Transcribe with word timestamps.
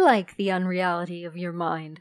like 0.00 0.36
the 0.36 0.50
unreality 0.50 1.24
of 1.24 1.36
your 1.36 1.52
mind. 1.52 2.00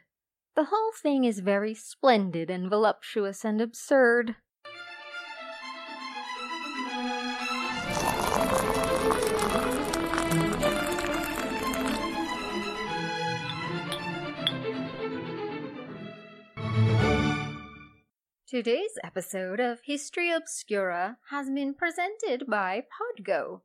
The 0.55 0.65
whole 0.65 0.91
thing 1.01 1.25
is 1.25 1.39
very 1.39 1.73
splendid 1.73 2.49
and 2.49 2.69
voluptuous 2.69 3.43
and 3.43 3.61
absurd. 3.61 4.35
Today's 18.47 18.97
episode 19.03 19.59
of 19.59 19.79
History 19.83 20.31
Obscura 20.31 21.17
has 21.29 21.49
been 21.49 21.73
presented 21.73 22.47
by 22.47 22.81
Podgo. 22.81 23.61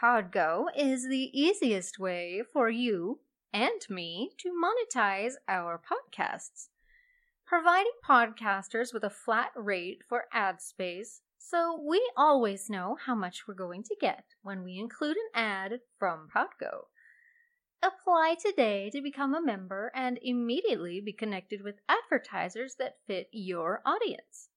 Podgo 0.00 0.66
is 0.76 1.08
the 1.08 1.30
easiest 1.32 1.98
way 1.98 2.42
for 2.52 2.68
you 2.68 3.20
and 3.52 3.80
me 3.88 4.30
to 4.38 4.50
monetize 4.50 5.34
our 5.48 5.80
podcasts, 5.80 6.68
providing 7.46 7.92
podcasters 8.06 8.92
with 8.94 9.04
a 9.04 9.10
flat 9.10 9.50
rate 9.54 10.02
for 10.08 10.24
ad 10.32 10.60
space 10.60 11.20
so 11.38 11.78
we 11.86 12.00
always 12.16 12.70
know 12.70 12.96
how 13.04 13.14
much 13.14 13.46
we're 13.46 13.54
going 13.54 13.82
to 13.82 13.96
get 14.00 14.24
when 14.42 14.62
we 14.62 14.78
include 14.78 15.16
an 15.16 15.28
ad 15.34 15.80
from 15.98 16.28
Podgo. 16.34 16.86
Apply 17.82 18.36
today 18.40 18.90
to 18.90 19.02
become 19.02 19.34
a 19.34 19.42
member 19.42 19.90
and 19.92 20.20
immediately 20.22 21.00
be 21.00 21.12
connected 21.12 21.62
with 21.62 21.80
advertisers 21.88 22.76
that 22.78 22.98
fit 23.08 23.28
your 23.32 23.82
audience. 23.84 24.50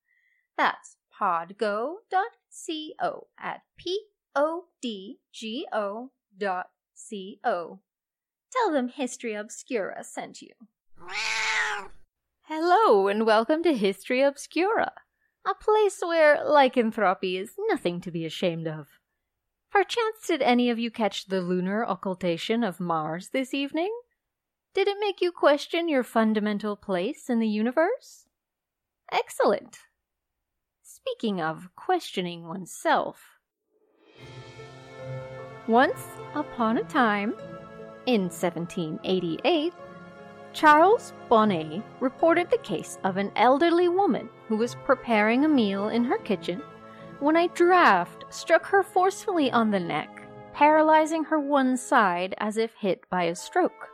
That's 0.58 0.98
podgo.co 1.20 1.98
at 3.40 3.62
p-o-d-g-o 3.78 4.12
dot 6.38 6.70
c-o. 6.94 7.80
Tell 8.62 8.72
them 8.72 8.88
History 8.88 9.34
Obscura 9.34 10.04
sent 10.04 10.42
you. 10.42 10.52
Hello 12.44 13.08
and 13.08 13.26
welcome 13.26 13.64
to 13.64 13.74
History 13.74 14.22
Obscura, 14.22 14.94
a 15.46 15.54
place 15.54 16.00
where 16.02 16.42
lycanthropy 16.44 17.38
is 17.38 17.56
nothing 17.68 18.00
to 18.02 18.12
be 18.12 18.26
ashamed 18.26 18.68
of. 18.68 18.88
Perchance 19.72 20.28
did 20.28 20.42
any 20.42 20.70
of 20.70 20.80
you 20.80 20.90
catch 20.90 21.26
the 21.26 21.42
lunar 21.42 21.84
occultation 21.84 22.64
of 22.64 22.80
Mars 22.80 23.30
this 23.34 23.54
evening? 23.54 23.94
Did 24.74 24.88
it 24.88 24.98
make 25.02 25.22
you 25.22 25.32
question 25.34 25.90
your 25.90 26.04
fundamental 26.04 26.78
place 26.78 27.30
in 27.30 27.40
the 27.40 27.48
universe? 27.48 28.26
Excellent. 29.12 29.80
Speaking 30.82 31.42
of 31.42 31.70
questioning 31.76 32.48
oneself, 32.48 33.22
once 35.68 36.06
upon 36.36 36.78
a 36.78 36.84
time, 36.84 37.36
in 38.06 38.24
1788, 38.24 39.74
Charles 40.54 41.14
Bonnet 41.28 41.84
reported 42.00 42.50
the 42.50 42.58
case 42.60 42.98
of 43.04 43.18
an 43.18 43.32
elderly 43.36 43.90
woman 43.90 44.30
who 44.48 44.56
was 44.56 44.76
preparing 44.86 45.44
a 45.44 45.50
meal 45.50 45.90
in 45.90 46.06
her 46.06 46.18
kitchen 46.20 46.62
when 47.20 47.36
a 47.36 47.48
draft 47.50 48.26
struck 48.30 48.66
her 48.66 48.84
forcefully 48.84 49.52
on 49.52 49.72
the 49.72 49.80
neck, 49.80 50.28
paralyzing 50.54 51.24
her 51.26 51.40
one 51.40 51.76
side 51.76 52.34
as 52.38 52.58
if 52.58 52.74
hit 52.76 53.02
by 53.10 53.24
a 53.24 53.36
stroke. 53.36 53.90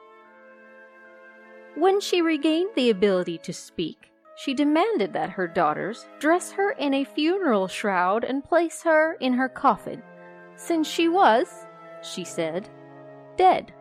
When 1.75 2.01
she 2.01 2.21
regained 2.21 2.71
the 2.75 2.89
ability 2.89 3.37
to 3.39 3.53
speak, 3.53 4.11
she 4.35 4.53
demanded 4.53 5.13
that 5.13 5.31
her 5.31 5.47
daughters 5.47 6.05
dress 6.19 6.51
her 6.51 6.71
in 6.71 6.93
a 6.93 7.03
funeral 7.03 7.67
shroud 7.67 8.23
and 8.23 8.43
place 8.43 8.83
her 8.83 9.13
in 9.13 9.33
her 9.33 9.49
coffin, 9.49 10.03
since 10.55 10.87
she 10.87 11.07
was, 11.07 11.47
she 12.01 12.23
said, 12.23 12.69
dead. 13.37 13.73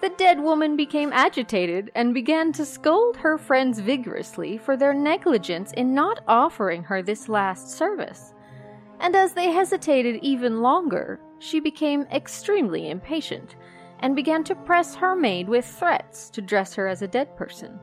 The 0.00 0.10
dead 0.10 0.40
woman 0.40 0.76
became 0.76 1.12
agitated 1.12 1.90
and 1.96 2.14
began 2.14 2.52
to 2.52 2.64
scold 2.64 3.16
her 3.16 3.36
friends 3.36 3.80
vigorously 3.80 4.56
for 4.56 4.76
their 4.76 4.94
negligence 4.94 5.72
in 5.72 5.92
not 5.92 6.20
offering 6.28 6.84
her 6.84 7.02
this 7.02 7.28
last 7.28 7.70
service. 7.70 8.32
And 9.00 9.16
as 9.16 9.32
they 9.32 9.50
hesitated 9.50 10.20
even 10.22 10.62
longer, 10.62 11.18
she 11.40 11.58
became 11.58 12.02
extremely 12.12 12.90
impatient 12.90 13.56
and 13.98 14.14
began 14.14 14.44
to 14.44 14.54
press 14.54 14.94
her 14.94 15.16
maid 15.16 15.48
with 15.48 15.64
threats 15.64 16.30
to 16.30 16.42
dress 16.42 16.74
her 16.74 16.86
as 16.86 17.02
a 17.02 17.08
dead 17.08 17.36
person. 17.36 17.80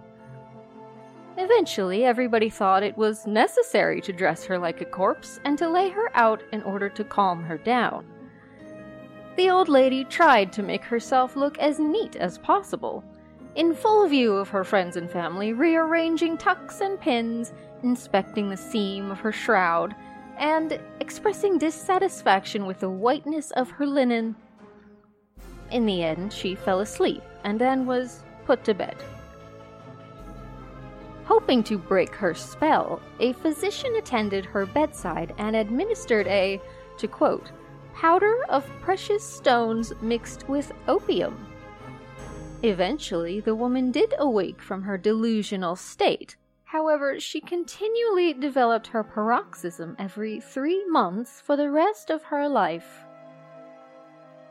Eventually, 1.38 2.06
everybody 2.06 2.50
thought 2.50 2.81
it 2.81 2.98
was 2.98 3.28
necessary 3.28 4.00
to 4.00 4.14
dress 4.14 4.46
her 4.46 4.58
like 4.58 4.80
a 4.80 4.86
corpse 4.86 5.42
and 5.44 5.58
to 5.58 5.68
lay 5.70 5.90
her 5.90 6.09
out 6.16 6.42
in 6.54 6.64
order 6.64 6.88
to 6.88 7.04
calm 7.04 7.44
her 7.44 7.58
down. 7.58 8.06
The 9.35 9.50
old 9.50 9.68
lady 9.68 10.06
tried 10.06 10.53
to 10.53 10.63
make 10.63 10.84
herself 10.84 11.35
look 11.35 11.57
as 11.59 11.78
neat 11.78 12.16
as 12.16 12.38
possible, 12.38 13.03
in 13.56 13.73
full 13.73 14.07
view 14.07 14.34
of 14.34 14.50
her 14.50 14.63
friends 14.63 14.96
and 14.96 15.09
family, 15.09 15.51
rearranging 15.51 16.38
tucks 16.38 16.79
and 16.79 17.00
pins, 17.00 17.51
inspecting 17.84 18.50
the 18.50 18.57
seam 18.57 19.12
of 19.12 19.19
her 19.19 19.34
shroud, 19.34 19.94
and 20.38 20.79
expressing 21.01 21.57
dissatisfaction 21.57 22.66
with 22.66 22.79
the 22.79 22.90
whiteness 22.90 23.51
of 23.51 23.69
her 23.72 23.85
linen. 23.85 24.35
In 25.72 25.85
the 25.85 26.03
end, 26.03 26.31
she 26.31 26.56
fell 26.56 26.79
asleep 26.79 27.24
and 27.44 27.59
then 27.59 27.85
was 27.85 28.24
put 28.45 28.63
to 28.63 28.74
bed. 28.74 28.95
Hoping 31.25 31.63
to 31.63 31.78
break 31.78 32.13
her 32.16 32.34
spell, 32.34 33.01
a 33.19 33.34
physician 33.34 33.95
attended 33.95 34.45
her 34.45 34.66
bedside 34.66 35.34
and 35.38 35.56
administered 35.56 36.28
a, 36.28 36.62
to 36.97 37.07
quote, 37.07 37.51
powder 37.95 38.44
of 38.50 38.69
precious 38.81 39.23
stones 39.23 39.94
mixed 40.01 40.47
with 40.50 40.72
opium. 40.88 41.47
Eventually, 42.61 43.39
the 43.39 43.56
woman 43.56 43.91
did 43.91 44.13
awake 44.19 44.61
from 44.61 44.83
her 44.83 44.97
delusional 44.97 45.75
state. 45.75 46.35
However, 46.66 47.19
she 47.19 47.39
continually 47.39 48.33
developed 48.33 48.88
her 48.88 49.03
paroxysm 49.03 49.95
every 49.97 50.41
three 50.41 50.83
months 50.85 51.39
for 51.39 51.56
the 51.56 51.72
rest 51.72 52.09
of 52.09 52.23
her 52.23 52.50
life. 52.50 53.06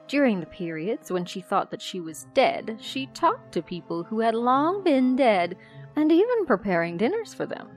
During 0.08 0.40
the 0.40 0.46
periods 0.46 1.10
when 1.10 1.24
she 1.24 1.40
thought 1.40 1.70
that 1.70 1.82
she 1.82 2.00
was 2.00 2.26
dead, 2.34 2.78
she 2.80 3.06
talked 3.08 3.52
to 3.52 3.62
people 3.62 4.04
who 4.04 4.20
had 4.20 4.34
long 4.34 4.82
been 4.82 5.16
dead 5.16 5.56
and 5.96 6.10
even 6.10 6.46
preparing 6.46 6.96
dinners 6.96 7.34
for 7.34 7.46
them. 7.46 7.68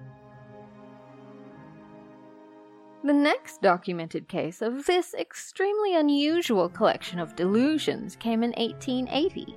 The 3.04 3.14
next 3.14 3.62
documented 3.62 4.28
case 4.28 4.62
of 4.62 4.86
this 4.86 5.14
extremely 5.14 5.96
unusual 5.96 6.68
collection 6.68 7.20
of 7.20 7.36
delusions 7.36 8.16
came 8.16 8.44
in 8.44 8.52
1880. 8.52 9.56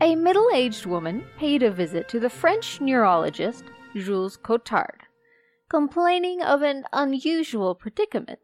A 0.00 0.16
middle 0.16 0.48
aged 0.54 0.86
woman 0.86 1.24
paid 1.36 1.62
a 1.62 1.70
visit 1.70 2.08
to 2.08 2.20
the 2.20 2.30
French 2.30 2.80
neurologist 2.80 3.64
Jules 3.94 4.38
Cotard, 4.38 5.02
complaining 5.68 6.40
of 6.40 6.62
an 6.62 6.84
unusual 6.92 7.74
predicament. 7.74 8.40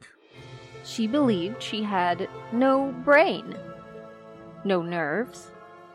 She 0.84 1.06
believed 1.06 1.62
she 1.62 1.82
had 1.82 2.28
no 2.53 2.93
brain, 3.05 3.55
no 4.65 4.82
nerves, 4.82 5.53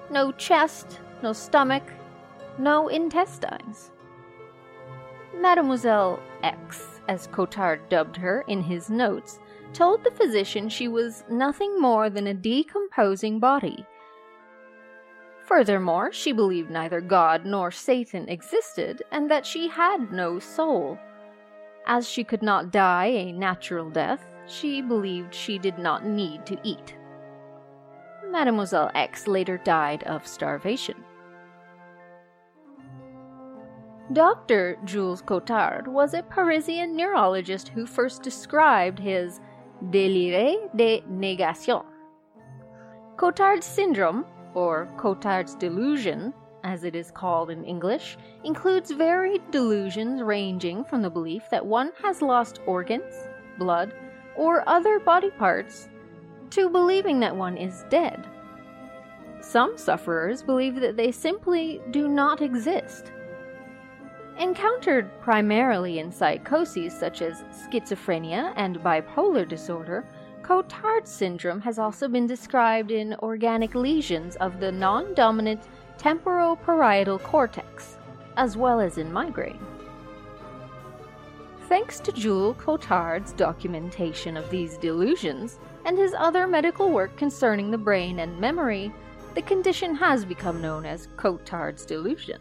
no 0.10 0.32
chest, 0.32 1.00
no 1.22 1.34
stomach, 1.34 1.84
no 2.58 2.88
intestines. 2.88 3.92
Mademoiselle 5.36 6.20
X 6.44 7.02
as 7.08 7.28
Cotard 7.28 7.90
dubbed 7.90 8.16
her 8.18 8.44
in 8.48 8.62
his 8.62 8.90
notes, 8.90 9.40
told 9.74 10.04
the 10.04 10.12
physician 10.12 10.70
she 10.70 10.88
was 10.88 11.24
nothing 11.30 11.80
more 11.80 12.10
than 12.10 12.28
a 12.28 12.34
decomposing 12.34 13.40
body. 13.40 13.86
Furthermore, 15.46 16.12
she 16.12 16.32
believed 16.32 16.70
neither 16.70 17.02
God 17.02 17.46
nor 17.46 17.72
Satan 17.72 18.30
existed, 18.30 19.04
and 19.12 19.30
that 19.30 19.46
she 19.46 19.68
had 19.68 20.12
no 20.12 20.40
soul. 20.40 20.98
As 21.86 22.10
she 22.10 22.24
could 22.24 22.42
not 22.42 22.72
die 22.72 23.08
a 23.08 23.32
natural 23.34 23.90
death, 23.90 24.24
she 24.48 24.82
believed 24.82 25.34
she 25.34 25.58
did 25.58 25.78
not 25.78 26.06
need 26.06 26.46
to 26.46 26.58
eat. 26.64 26.96
Mademoiselle 28.30 28.90
X 28.96 29.28
later 29.28 29.58
died 29.58 30.04
of 30.04 30.26
starvation. 30.26 31.04
Dr. 34.14 34.78
Jules 34.86 35.24
Cotard 35.24 35.88
was 35.88 36.14
a 36.14 36.22
Parisian 36.22 36.96
neurologist 36.96 37.70
who 37.70 37.88
first 37.88 38.22
described 38.22 39.00
his 39.00 39.40
délire 39.86 40.70
de 40.76 41.02
négation. 41.10 41.84
Cotard's 43.18 43.66
syndrome, 43.66 44.24
or 44.54 44.88
Cotard's 44.98 45.56
delusion, 45.56 46.32
as 46.64 46.84
it 46.84 46.96
is 46.96 47.10
called 47.10 47.50
in 47.50 47.64
English, 47.64 48.18
includes 48.44 48.92
varied 48.92 49.42
delusions 49.50 50.22
ranging 50.22 50.84
from 50.84 51.02
the 51.02 51.10
belief 51.10 51.50
that 51.50 51.66
one 51.66 51.92
has 52.04 52.22
lost 52.22 52.60
organs, 52.68 53.16
blood, 53.58 53.96
or 54.36 54.68
other 54.70 55.00
body 55.00 55.32
parts, 55.32 55.90
to 56.52 56.70
believing 56.70 57.20
that 57.20 57.36
one 57.36 57.58
is 57.58 57.84
dead. 57.90 58.28
Some 59.42 59.76
sufferers 59.76 60.44
believe 60.44 60.76
that 60.82 60.98
they 60.98 61.12
simply 61.12 61.82
do 61.90 62.08
not 62.08 62.44
exist 62.44 63.12
Encountered 64.40 65.10
primarily 65.22 66.00
in 66.00 66.12
psychoses 66.12 66.98
such 66.98 67.22
as 67.22 67.44
schizophrenia 67.52 68.52
and 68.56 68.80
bipolar 68.80 69.48
disorder, 69.48 70.04
Cotard 70.42 71.08
syndrome 71.08 71.62
has 71.62 71.80
also 71.80 72.08
been 72.08 72.28
described 72.28 72.92
in 72.92 73.16
organic 73.22 73.76
lesions 73.76 74.36
of 74.38 74.60
the 74.60 74.72
non 74.72 75.14
dominant 75.14 75.62
temporoparietal 75.98 77.22
cortex, 77.22 77.98
as 78.36 78.58
well 78.58 78.80
as 78.80 78.98
in 78.98 79.14
migraine. 79.14 79.60
Thanks 81.70 82.00
to 82.02 82.12
Jules 82.12 82.58
Cotard's 82.58 83.32
documentation 83.32 84.36
of 84.36 84.50
these 84.50 84.78
delusions 84.78 85.60
and 85.86 85.98
his 85.98 86.14
other 86.18 86.46
medical 86.46 86.90
work 86.90 87.16
concerning 87.18 87.72
the 87.72 87.78
brain 87.78 88.20
and 88.20 88.38
memory, 88.40 88.92
the 89.34 89.42
condition 89.44 89.96
has 89.96 90.26
become 90.26 90.62
known 90.62 90.86
as 90.86 91.08
Cotard's 91.18 91.86
delusion. 91.86 92.40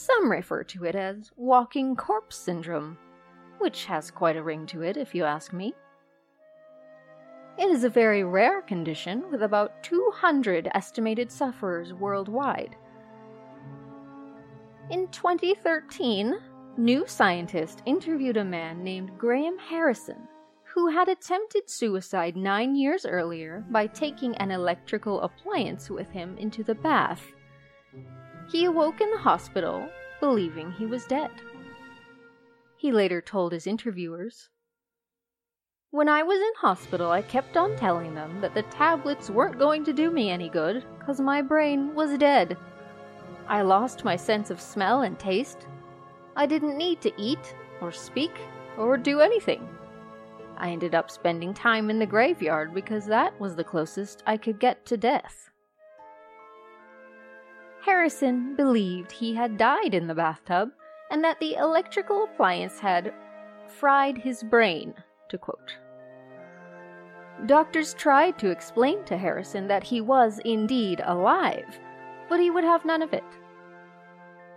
Some 0.00 0.30
refer 0.30 0.64
to 0.64 0.86
it 0.86 0.94
as 0.94 1.30
walking 1.36 1.94
corpse 1.94 2.34
syndrome, 2.34 2.96
which 3.58 3.84
has 3.84 4.10
quite 4.10 4.34
a 4.34 4.42
ring 4.42 4.64
to 4.68 4.80
it, 4.80 4.96
if 4.96 5.14
you 5.14 5.24
ask 5.24 5.52
me. 5.52 5.74
It 7.58 7.70
is 7.70 7.84
a 7.84 7.90
very 7.90 8.24
rare 8.24 8.62
condition 8.62 9.30
with 9.30 9.42
about 9.42 9.82
200 9.82 10.70
estimated 10.74 11.30
sufferers 11.30 11.92
worldwide. 11.92 12.76
In 14.88 15.06
2013, 15.08 16.34
New 16.78 17.06
Scientist 17.06 17.82
interviewed 17.84 18.38
a 18.38 18.44
man 18.44 18.82
named 18.82 19.18
Graham 19.18 19.58
Harrison 19.58 20.26
who 20.64 20.88
had 20.88 21.10
attempted 21.10 21.68
suicide 21.68 22.36
nine 22.36 22.74
years 22.74 23.04
earlier 23.04 23.66
by 23.68 23.86
taking 23.86 24.34
an 24.36 24.50
electrical 24.50 25.20
appliance 25.20 25.90
with 25.90 26.10
him 26.10 26.38
into 26.38 26.64
the 26.64 26.74
bath. 26.74 27.34
He 28.50 28.64
awoke 28.64 29.00
in 29.00 29.10
the 29.12 29.18
hospital, 29.18 29.88
believing 30.18 30.72
he 30.72 30.84
was 30.84 31.06
dead. 31.06 31.30
He 32.76 32.90
later 32.90 33.20
told 33.20 33.52
his 33.52 33.66
interviewers 33.66 34.48
When 35.92 36.08
I 36.08 36.24
was 36.24 36.40
in 36.40 36.52
hospital, 36.56 37.12
I 37.12 37.22
kept 37.22 37.56
on 37.56 37.76
telling 37.76 38.14
them 38.14 38.40
that 38.40 38.54
the 38.54 38.62
tablets 38.62 39.30
weren't 39.30 39.60
going 39.60 39.84
to 39.84 39.92
do 39.92 40.10
me 40.10 40.30
any 40.30 40.48
good 40.48 40.84
because 40.98 41.20
my 41.20 41.42
brain 41.42 41.94
was 41.94 42.18
dead. 42.18 42.56
I 43.46 43.62
lost 43.62 44.04
my 44.04 44.16
sense 44.16 44.50
of 44.50 44.60
smell 44.60 45.02
and 45.02 45.16
taste. 45.16 45.68
I 46.34 46.46
didn't 46.46 46.76
need 46.76 47.00
to 47.02 47.12
eat, 47.16 47.54
or 47.80 47.92
speak, 47.92 48.32
or 48.76 48.96
do 48.96 49.20
anything. 49.20 49.68
I 50.56 50.70
ended 50.70 50.96
up 50.96 51.08
spending 51.08 51.54
time 51.54 51.88
in 51.88 52.00
the 52.00 52.06
graveyard 52.06 52.74
because 52.74 53.06
that 53.06 53.38
was 53.40 53.54
the 53.54 53.64
closest 53.64 54.24
I 54.26 54.36
could 54.36 54.58
get 54.58 54.84
to 54.86 54.96
death. 54.96 55.49
Harrison 57.84 58.56
believed 58.56 59.10
he 59.10 59.34
had 59.34 59.56
died 59.56 59.94
in 59.94 60.06
the 60.06 60.14
bathtub 60.14 60.70
and 61.10 61.24
that 61.24 61.40
the 61.40 61.54
electrical 61.54 62.24
appliance 62.24 62.78
had 62.78 63.12
fried 63.66 64.18
his 64.18 64.42
brain, 64.42 64.94
to 65.28 65.38
quote. 65.38 65.78
Doctors 67.46 67.94
tried 67.94 68.38
to 68.38 68.50
explain 68.50 69.02
to 69.04 69.16
Harrison 69.16 69.66
that 69.68 69.82
he 69.82 70.00
was 70.00 70.40
indeed 70.44 71.00
alive, 71.04 71.80
but 72.28 72.38
he 72.38 72.50
would 72.50 72.64
have 72.64 72.84
none 72.84 73.02
of 73.02 73.14
it. 73.14 73.24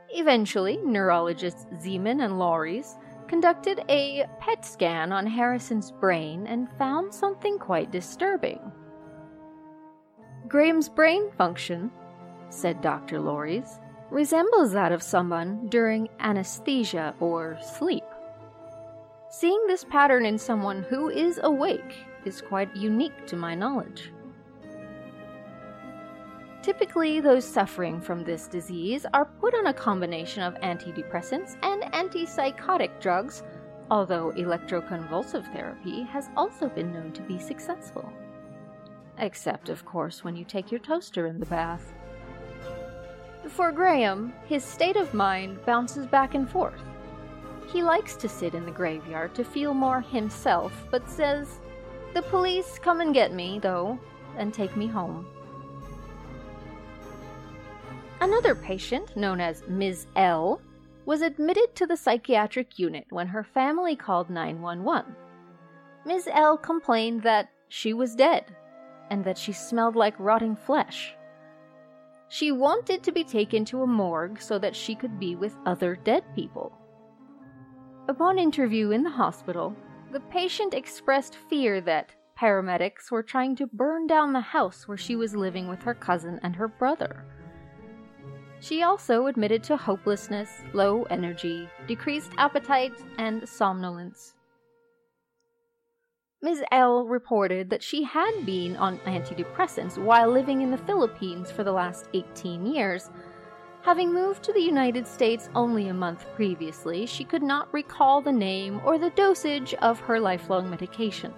Eventually, 0.10 0.78
neurologists 0.84 1.66
Zeman 1.82 2.24
and 2.24 2.38
Laureys 2.38 2.98
conducted 3.28 3.84
a 3.90 4.26
PET 4.40 4.66
scan 4.66 5.12
on 5.12 5.26
Harrison's 5.26 5.92
brain 5.92 6.46
and 6.46 6.70
found 6.78 7.14
something 7.14 7.58
quite 7.58 7.90
disturbing. 7.90 8.60
Graham's 10.48 10.90
brain 10.90 11.32
function, 11.32 11.90
said 12.54 12.82
Dr. 12.82 13.20
Laureys, 13.20 13.80
resembles 14.12 14.72
that 14.74 14.92
of 14.92 15.02
someone 15.02 15.68
during 15.70 16.08
anesthesia 16.20 17.16
or 17.20 17.58
sleep. 17.62 18.04
Seeing 19.30 19.66
this 19.66 19.84
pattern 19.84 20.26
in 20.26 20.38
someone 20.38 20.84
who 20.84 21.10
is 21.10 21.40
awake 21.42 21.96
is 22.24 22.42
quite 22.42 22.76
unique 22.76 23.26
to 23.28 23.36
my 23.36 23.56
knowledge. 23.56 24.12
Typically, 26.62 27.20
those 27.20 27.44
suffering 27.44 28.00
from 28.00 28.24
this 28.24 28.48
disease 28.48 29.06
are 29.14 29.26
put 29.26 29.54
on 29.54 29.68
a 29.68 29.74
combination 29.74 30.44
of 30.44 30.54
antidepressants 30.62 31.58
and 31.62 31.82
antipsychotic 31.92 33.02
drugs, 33.02 33.44
although 33.92 34.32
electroconvulsive 34.38 35.52
therapy 35.52 36.04
has 36.04 36.30
also 36.38 36.70
been 36.70 36.94
known 36.94 37.12
to 37.12 37.22
be 37.24 37.38
successful. 37.38 38.14
Except, 39.18 39.68
of 39.68 39.84
course, 39.84 40.24
when 40.24 40.36
you 40.36 40.46
take 40.46 40.72
your 40.72 40.80
toaster 40.80 41.28
in 41.28 41.40
the 41.40 41.46
bath. 41.48 41.94
For 43.50 43.72
Graham, 43.72 44.34
his 44.46 44.64
state 44.64 44.96
of 44.96 45.14
mind 45.14 45.64
bounces 45.66 46.08
back 46.08 46.34
and 46.34 46.50
forth. 46.50 46.82
He 47.68 47.84
likes 47.84 48.16
to 48.18 48.30
sit 48.30 48.56
in 48.56 48.66
the 48.66 48.72
graveyard 48.72 49.36
to 49.36 49.44
feel 49.44 49.74
more 49.74 50.02
himself, 50.02 50.88
but 50.92 51.10
says, 51.10 51.60
The 52.14 52.22
police 52.24 52.80
come 52.80 53.02
and 53.02 53.14
get 53.14 53.34
me, 53.34 53.60
though, 53.60 54.00
and 54.38 54.54
take 54.54 54.76
me 54.76 54.88
home. 54.88 55.28
Another 58.22 58.56
patient, 58.56 59.18
known 59.18 59.42
as 59.42 59.64
Ms. 59.68 60.08
L, 60.16 60.62
was 61.06 61.22
admitted 61.22 61.76
to 61.76 61.86
the 61.86 61.98
psychiatric 61.98 62.80
unit 62.80 63.06
when 63.10 63.28
her 63.28 63.44
family 63.44 63.96
called 63.96 64.30
911. 64.30 65.16
Ms. 66.06 66.30
L 66.32 66.58
complained 66.58 67.24
that 67.24 67.50
she 67.68 67.94
was 67.94 68.16
dead 68.16 68.56
and 69.10 69.26
that 69.26 69.38
she 69.38 69.52
smelled 69.52 69.96
like 69.96 70.16
rotting 70.18 70.56
flesh. 70.56 71.16
She 72.34 72.52
wanted 72.52 73.04
to 73.04 73.12
be 73.12 73.24
taken 73.24 73.64
to 73.66 73.84
a 73.84 73.88
morgue 73.88 74.42
so 74.42 74.58
that 74.58 74.76
she 74.76 74.96
could 74.96 75.20
be 75.20 75.36
with 75.36 75.56
other 75.68 75.96
dead 75.96 76.24
people. 76.34 76.76
Upon 78.08 78.40
interview 78.40 78.90
in 78.90 79.04
the 79.04 79.10
hospital, 79.12 79.76
the 80.12 80.20
patient 80.20 80.74
expressed 80.74 81.36
fear 81.48 81.80
that 81.82 82.16
paramedics 82.36 83.12
were 83.12 83.22
trying 83.22 83.56
to 83.58 83.68
burn 83.68 84.08
down 84.08 84.34
the 84.34 84.42
house 84.42 84.88
where 84.88 84.98
she 84.98 85.16
was 85.16 85.36
living 85.36 85.68
with 85.68 85.84
her 85.84 85.94
cousin 85.94 86.40
and 86.42 86.56
her 86.56 86.68
brother. 86.68 87.24
She 88.62 88.82
also 88.82 89.28
admitted 89.28 89.64
to 89.66 89.78
hopelessness, 89.78 90.50
low 90.74 91.04
energy, 91.12 91.70
decreased 91.86 92.32
appetite, 92.40 92.98
and 93.20 93.48
somnolence. 93.48 94.34
Ms. 96.44 96.62
L 96.74 97.06
reported 97.06 97.70
that 97.70 97.82
she 97.82 98.04
had 98.04 98.46
been 98.46 98.76
on 98.76 98.98
antidepressants 99.06 99.98
while 99.98 100.30
living 100.30 100.62
in 100.62 100.72
the 100.72 100.78
Philippines 100.78 101.50
for 101.50 101.64
the 101.64 101.72
last 101.72 102.10
18 102.14 102.66
years. 102.66 103.10
Having 103.82 104.14
moved 104.14 104.44
to 104.44 104.52
the 104.52 104.60
United 104.60 105.08
States 105.08 105.50
only 105.56 105.88
a 105.88 105.94
month 105.94 106.26
previously, 106.36 107.06
she 107.06 107.24
could 107.24 107.44
not 107.44 107.74
recall 107.74 108.20
the 108.20 108.34
name 108.34 108.82
or 108.84 108.98
the 108.98 109.12
dosage 109.12 109.74
of 109.76 110.02
her 110.02 110.20
lifelong 110.20 110.70
medication. 110.70 111.34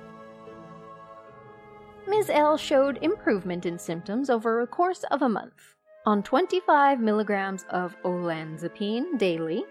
Ms. 2.08 2.32
L 2.32 2.58
showed 2.58 2.98
improvement 3.04 3.68
in 3.68 3.78
symptoms 3.78 4.32
over 4.32 4.62
a 4.62 4.68
course 4.68 5.04
of 5.12 5.22
a 5.22 5.30
month 5.30 5.76
on 6.08 6.24
25 6.24 7.00
milligrams 7.00 7.64
of 7.70 7.96
olanzapine 8.04 9.20
daily, 9.20 9.66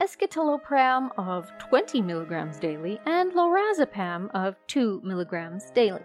escitalopram 0.00 1.10
of 1.18 1.50
20 1.58 2.00
milligrams 2.02 2.58
daily, 2.58 2.98
and 3.06 3.32
lorazepam 3.32 4.30
of 4.34 4.56
2 4.66 5.00
milligrams 5.04 5.70
daily. 5.70 6.04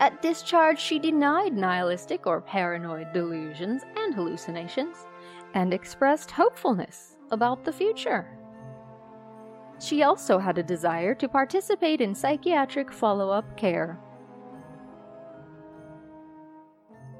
At 0.00 0.22
discharge, 0.22 0.80
she 0.80 0.98
denied 0.98 1.54
nihilistic 1.54 2.26
or 2.26 2.40
paranoid 2.40 3.12
delusions 3.12 3.82
and 3.96 4.14
hallucinations 4.14 5.06
and 5.54 5.72
expressed 5.72 6.30
hopefulness 6.30 7.16
about 7.30 7.64
the 7.64 7.72
future. 7.72 8.26
She 9.80 10.02
also 10.02 10.38
had 10.38 10.58
a 10.58 10.62
desire 10.62 11.14
to 11.16 11.28
participate 11.28 12.00
in 12.00 12.14
psychiatric 12.14 12.92
follow 12.92 13.30
up 13.30 13.56
care 13.56 13.98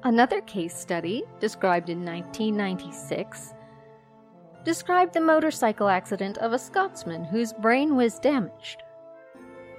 Another 0.05 0.41
case 0.41 0.75
study, 0.75 1.23
described 1.39 1.89
in 1.89 2.03
1996, 2.03 3.53
described 4.63 5.13
the 5.13 5.21
motorcycle 5.21 5.89
accident 5.89 6.37
of 6.37 6.53
a 6.53 6.59
Scotsman 6.59 7.23
whose 7.23 7.53
brain 7.53 7.95
was 7.95 8.19
damaged. 8.19 8.83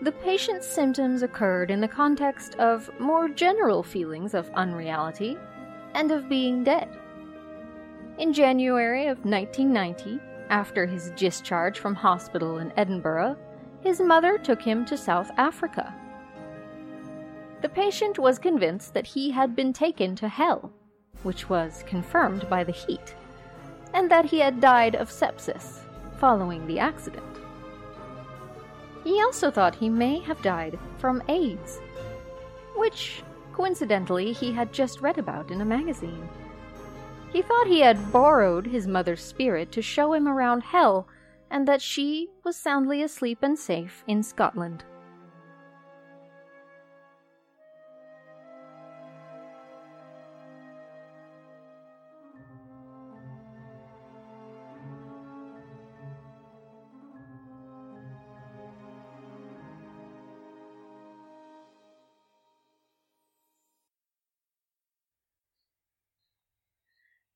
The 0.03 0.13
patient's 0.13 0.67
symptoms 0.67 1.23
occurred 1.23 1.71
in 1.71 1.81
the 1.81 1.89
context 1.89 2.57
of 2.57 2.91
more 2.99 3.29
general 3.29 3.83
feelings 3.83 4.35
of 4.35 4.51
unreality 4.55 5.37
and 5.95 6.11
of 6.11 6.29
being 6.29 6.65
dead. 6.65 6.89
In 8.19 8.33
January 8.33 9.07
of 9.07 9.25
1990, 9.25 10.21
after 10.51 10.87
his 10.87 11.11
discharge 11.11 11.79
from 11.79 11.95
hospital 11.95 12.59
in 12.59 12.73
Edinburgh, 12.77 13.37
his 13.81 14.01
mother 14.01 14.39
took 14.39 14.61
him 14.61 14.85
to 14.85 14.97
South 14.97 15.31
Africa 15.37 15.95
the 17.65 17.71
patient 17.71 18.19
was 18.19 18.39
convinced 18.39 18.93
that 18.93 19.07
he 19.07 19.31
had 19.31 19.57
been 19.57 19.73
taken 19.73 20.15
to 20.17 20.29
hell, 20.29 20.71
which 21.23 21.49
was 21.49 21.83
confirmed 21.87 22.47
by 22.51 22.63
the 22.63 22.73
heat, 22.73 23.15
and 23.95 24.11
that 24.11 24.27
he 24.27 24.41
had 24.41 24.61
died 24.61 24.95
of 24.95 25.09
sepsis 25.09 25.79
following 26.19 26.67
the 26.67 26.79
accident. 26.79 27.25
He 29.05 29.23
also 29.23 29.51
thought 29.51 29.75
he 29.75 29.89
may 29.89 30.19
have 30.21 30.43
died 30.43 30.79
from 30.99 31.23
AIDS, 31.29 31.81
which, 32.77 33.23
coincidentally, 33.53 34.33
he 34.33 34.53
had 34.53 34.73
just 34.73 35.01
read 35.01 35.19
about 35.19 35.51
in 35.51 35.61
a 35.61 35.65
magazine. 35.65 36.29
He 37.33 37.43
thought 37.43 37.67
he 37.67 37.81
had 37.81 38.13
borrowed 38.13 38.67
his 38.67 38.87
mother's 38.87 39.23
spirit 39.23 39.73
to 39.73 39.83
show 39.83 40.13
him 40.13 40.29
around 40.29 40.63
hell 40.63 41.07
and 41.51 41.69
that 41.69 41.83
she 41.83 42.31
was 42.45 42.57
soundly 42.57 43.03
asleep 43.03 43.39
and 43.43 43.59
safe 43.59 44.03
in 44.07 44.23
Scotland. 44.23 44.85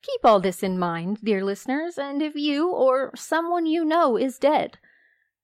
Keep 0.02 0.24
all 0.24 0.40
this 0.40 0.62
in 0.62 0.78
mind, 0.78 1.18
dear 1.24 1.44
listeners, 1.44 1.98
and 1.98 2.22
if 2.22 2.36
you 2.36 2.70
or 2.70 3.10
someone 3.16 3.66
you 3.66 3.84
know 3.84 4.16
is 4.16 4.38
dead, 4.38 4.78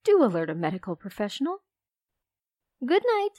do 0.05 0.23
alert 0.23 0.49
a 0.49 0.55
medical 0.55 0.95
professional. 0.95 1.59
Good 2.85 3.03
night. 3.05 3.31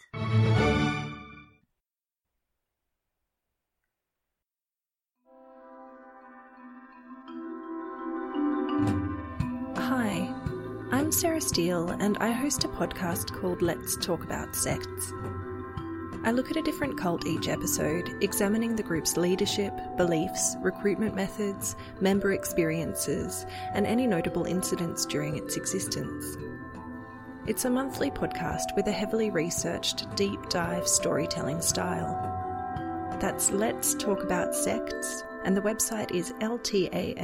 Hi, 9.78 10.34
I'm 10.92 11.12
Sarah 11.12 11.40
Steele, 11.40 11.90
and 11.90 12.18
I 12.18 12.32
host 12.32 12.66
a 12.66 12.68
podcast 12.68 13.40
called 13.40 13.62
Let's 13.62 13.96
Talk 13.98 14.24
About 14.24 14.54
Sects. 14.54 15.14
I 16.26 16.32
look 16.32 16.50
at 16.50 16.58
a 16.58 16.62
different 16.64 16.98
cult 16.98 17.28
each 17.28 17.48
episode, 17.48 18.18
examining 18.22 18.76
the 18.76 18.82
group's 18.82 19.16
leadership, 19.16 19.72
beliefs, 19.96 20.56
recruitment 20.60 21.14
methods, 21.14 21.76
member 22.02 22.32
experiences, 22.32 23.46
and 23.74 23.86
any 23.86 24.08
notable 24.08 24.46
incidents 24.46 25.06
during 25.06 25.38
its 25.38 25.56
existence. 25.56 26.26
It's 27.46 27.66
a 27.66 27.70
monthly 27.70 28.10
podcast 28.10 28.76
with 28.76 28.88
a 28.88 28.92
heavily 28.92 29.30
researched, 29.30 30.16
deep 30.16 30.50
dive 30.50 30.88
storytelling 30.88 31.62
style. 31.62 32.16
That's 33.22 33.52
Let's 33.52 33.94
Talk 33.94 34.24
About 34.24 34.56
Sects, 34.56 35.24
and 35.44 35.56
the 35.56 35.62
website 35.62 36.10
is 36.10 36.32
ltaspod.com 36.40 37.22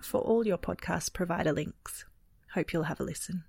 for 0.00 0.22
all 0.22 0.46
your 0.46 0.56
podcast 0.56 1.12
provider 1.12 1.52
links. 1.52 2.06
Hope 2.54 2.72
you'll 2.72 2.84
have 2.84 3.00
a 3.00 3.04
listen. 3.04 3.44